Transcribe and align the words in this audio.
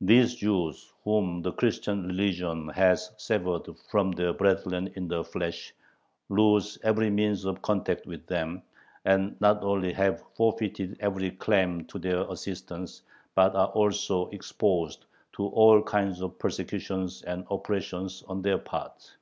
These 0.00 0.36
Jews, 0.36 0.94
whom 1.04 1.42
the 1.42 1.52
Christian 1.52 2.06
religion 2.06 2.68
has 2.68 3.10
severed 3.18 3.68
from 3.90 4.12
their 4.12 4.32
brethren 4.32 4.90
in 4.96 5.08
the 5.08 5.22
flesh, 5.22 5.74
lose 6.30 6.78
every 6.84 7.10
means 7.10 7.44
of 7.44 7.60
contact 7.60 8.06
with 8.06 8.26
them, 8.26 8.62
and 9.04 9.38
not 9.42 9.62
only 9.62 9.92
have 9.92 10.24
forfeited 10.36 10.96
every 11.00 11.32
claim 11.32 11.84
to 11.88 11.98
their 11.98 12.22
assistance, 12.30 13.02
but 13.34 13.54
are 13.54 13.68
also 13.68 14.28
exposed 14.28 15.04
to 15.34 15.48
all 15.48 15.82
kinds 15.82 16.22
of 16.22 16.38
persecutions 16.38 17.20
and 17.24 17.44
oppressions 17.50 18.22
on 18.26 18.40
their 18.40 18.56
part. 18.56 19.18